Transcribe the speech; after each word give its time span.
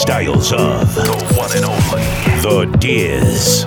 styles 0.00 0.50
of 0.52 0.94
the 0.94 1.34
one 1.36 1.52
and 1.54 1.64
only 1.66 2.02
The 2.40 2.78
Diz. 2.78 3.66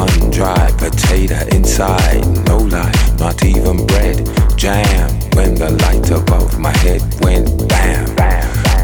One 0.00 0.30
dry 0.30 0.70
potato 0.78 1.36
inside, 1.54 2.24
no 2.46 2.56
lie, 2.56 2.90
not 3.18 3.44
even 3.44 3.84
bread. 3.84 4.16
Jam 4.56 5.10
when 5.34 5.54
the 5.54 5.72
light 5.84 6.10
above 6.10 6.58
my 6.58 6.74
head 6.78 7.02
went 7.20 7.68
bam. 7.68 8.08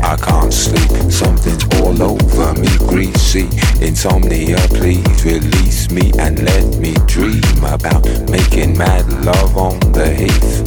I 0.04 0.16
can't 0.16 0.52
sleep, 0.52 1.10
something's 1.10 1.64
all 1.80 2.02
over 2.02 2.52
me, 2.60 2.68
greasy. 2.86 3.48
Insomnia, 3.80 4.58
please 4.76 5.24
release 5.24 5.90
me 5.90 6.12
and 6.18 6.42
let 6.42 6.76
me 6.76 6.92
dream 7.06 7.64
about 7.64 8.04
making 8.28 8.76
mad 8.76 9.10
love 9.24 9.56
on 9.56 9.80
the 9.92 10.10
heath. 10.10 10.65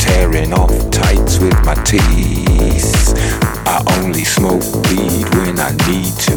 Tearing 0.00 0.52
off 0.52 0.72
tights 0.90 1.38
with 1.38 1.54
my 1.64 1.74
teeth. 1.84 3.14
I 3.66 3.82
only 3.98 4.24
smoke 4.24 4.64
weed 4.88 5.28
when 5.36 5.60
I 5.60 5.70
need 5.86 6.12
to, 6.26 6.34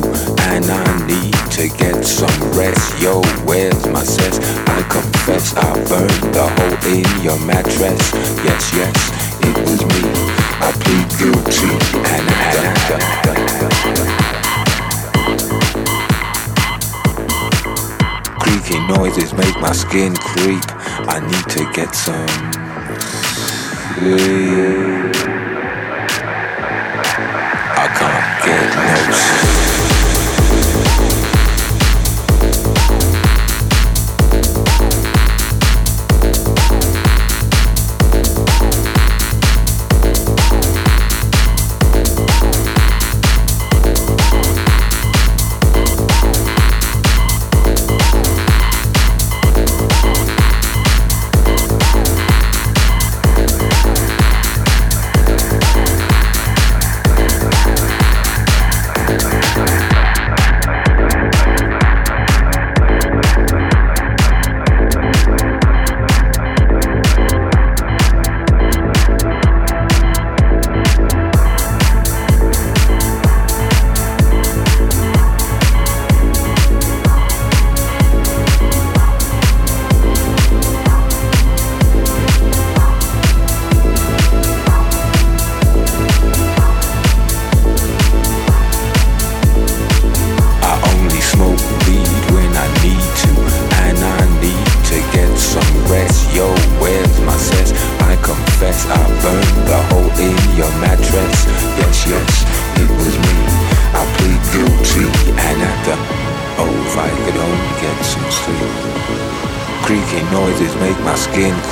and 0.52 0.66
I 0.66 1.08
need 1.08 1.34
to 1.58 1.70
get 1.78 2.04
some 2.04 2.38
rest. 2.52 3.02
Yo, 3.02 3.22
where's 3.46 3.88
my 3.88 4.04
cess? 4.04 4.40
I 4.68 4.84
confess 4.90 5.56
I 5.56 5.74
burned 5.88 6.34
the 6.34 6.46
hole 6.56 6.78
in 6.92 7.24
your 7.24 7.40
mattress. 7.46 8.12
Yes, 8.44 8.74
yes, 8.76 8.98
it 9.42 9.56
was 9.64 9.82
me. 9.82 10.12
I 10.60 10.72
plead 10.84 11.10
guilty, 11.18 11.72
and. 12.12 12.34
Creaky 18.40 18.80
noises 18.88 19.34
make 19.34 19.60
my 19.62 19.72
skin 19.72 20.16
creep. 20.16 20.64
I 21.08 21.20
need 21.20 21.50
to 21.58 21.72
get 21.74 21.96
some 21.96 22.63
sleep. 23.94 24.93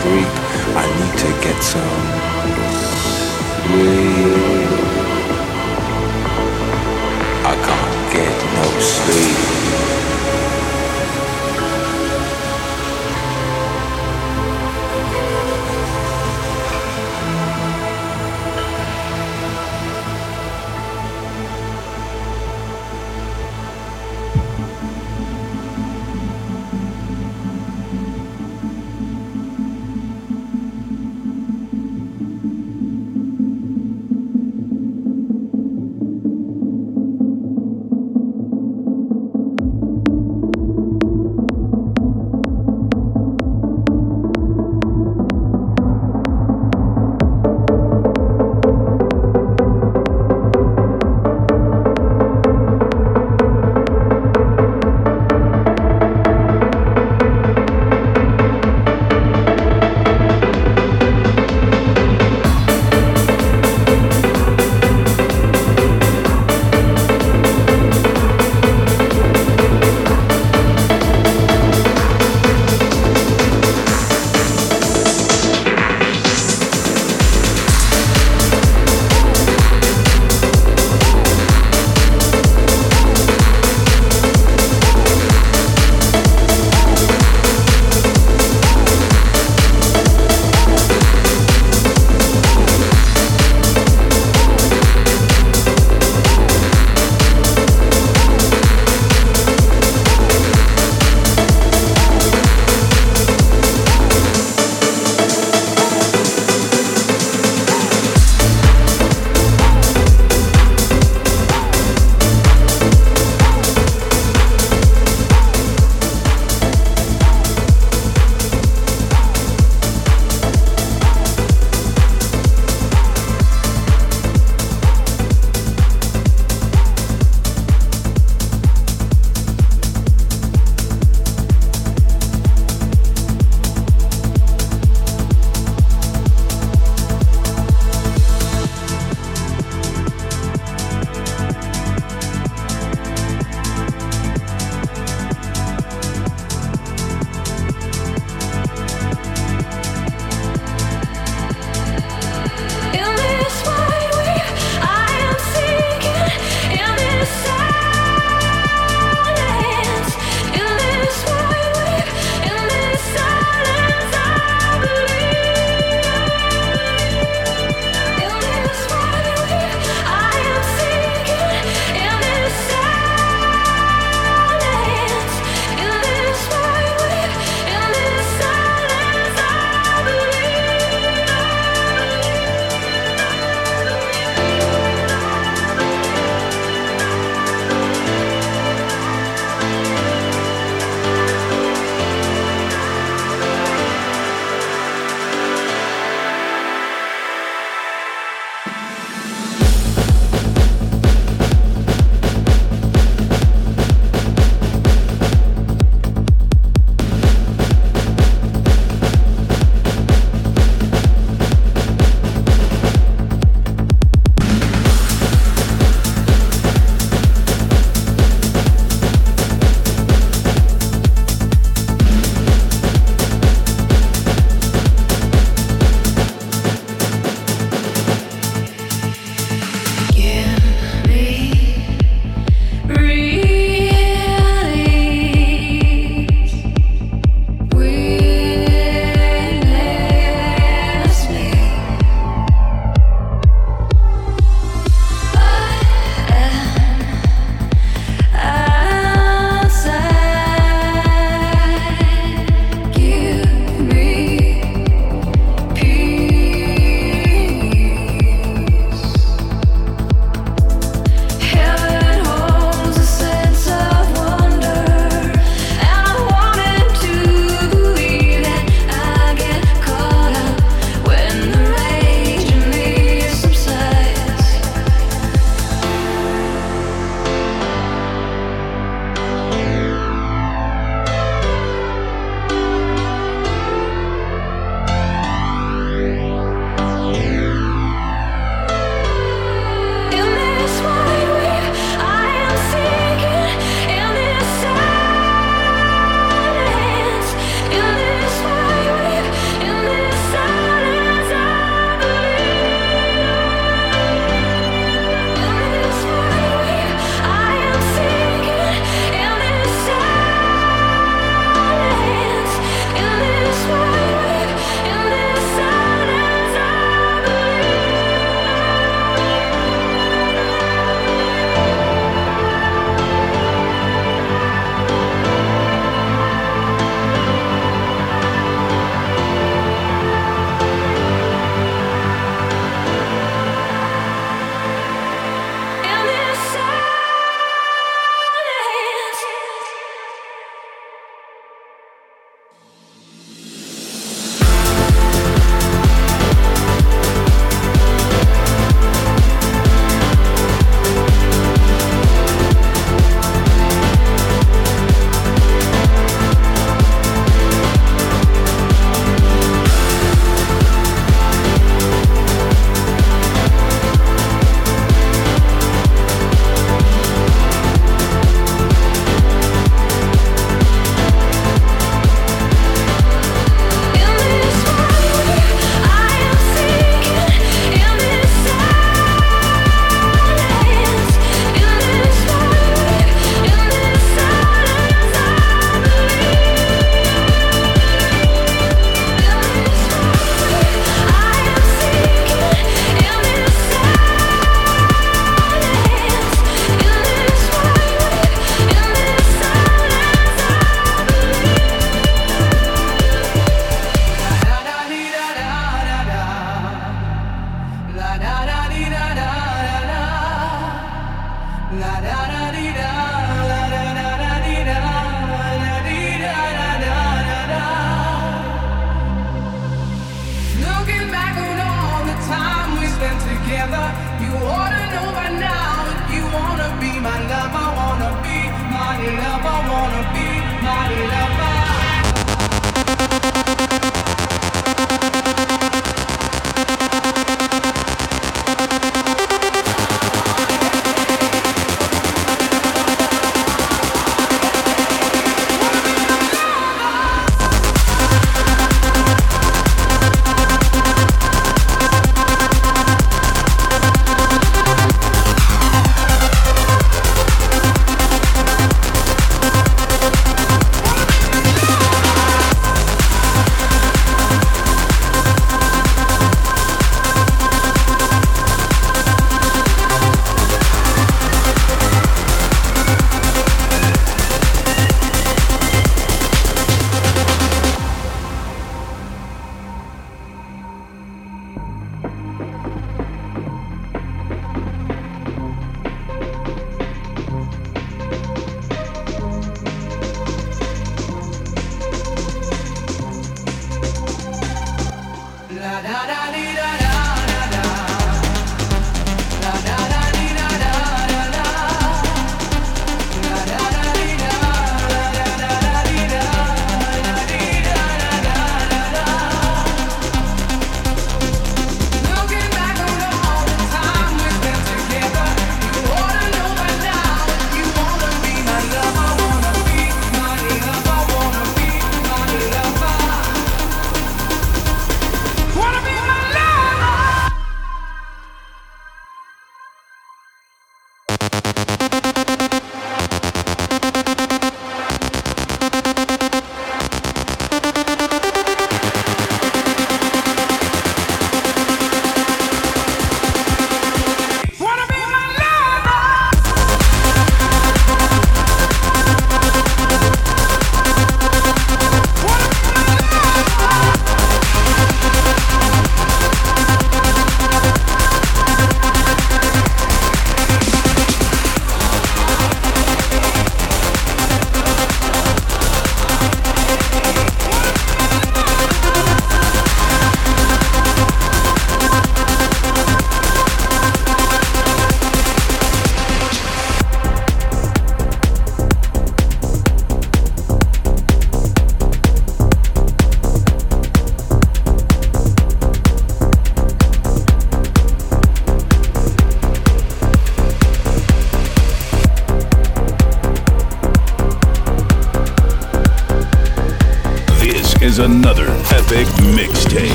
Creep. 0.00 0.32
I 0.76 0.84
need 0.98 1.14
to 1.24 1.30
get 1.42 1.62
some 1.62 2.17